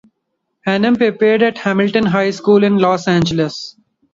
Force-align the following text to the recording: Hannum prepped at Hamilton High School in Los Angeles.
Hannum 0.65 0.95
prepped 0.95 1.43
at 1.43 1.59
Hamilton 1.59 2.07
High 2.07 2.31
School 2.31 2.63
in 2.63 2.79
Los 2.79 3.07
Angeles. 3.07 3.75